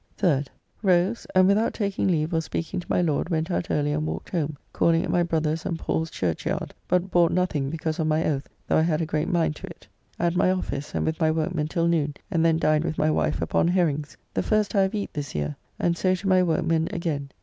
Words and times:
3rd. 0.17 0.47
Rose, 0.81 1.27
and 1.35 1.47
without 1.47 1.75
taking 1.75 2.07
leave 2.07 2.33
or 2.33 2.41
speaking 2.41 2.79
to 2.79 2.87
my 2.89 3.03
Lord 3.03 3.29
went 3.29 3.51
out 3.51 3.69
early 3.69 3.91
and 3.91 4.07
walked 4.07 4.31
home, 4.31 4.57
calling 4.73 5.03
at 5.03 5.11
my 5.11 5.21
brother's 5.21 5.63
and 5.63 5.77
Paul's 5.77 6.09
Churchyard, 6.09 6.73
but 6.87 7.11
bought 7.11 7.31
nothing 7.31 7.69
because 7.69 7.99
of 7.99 8.07
my 8.07 8.25
oath, 8.25 8.49
though 8.65 8.77
I 8.77 8.81
had 8.81 9.01
a 9.01 9.05
great 9.05 9.27
mind 9.29 9.55
to 9.57 9.67
it. 9.67 9.85
At 10.17 10.35
my 10.35 10.49
office, 10.51 10.95
and 10.95 11.05
with 11.05 11.19
my 11.19 11.29
workmen 11.29 11.67
till 11.67 11.87
noon, 11.87 12.15
and 12.31 12.43
then 12.43 12.57
dined 12.57 12.83
with 12.83 12.97
my 12.97 13.11
wife 13.11 13.43
upon 13.43 13.67
herrings, 13.67 14.17
the 14.33 14.41
first 14.41 14.73
I 14.73 14.81
have 14.81 14.95
eat 14.95 15.13
this 15.13 15.35
year, 15.35 15.55
and 15.77 15.95
so 15.95 16.15
to 16.15 16.27
my 16.27 16.41
workmen 16.41 16.87
again. 16.91 17.29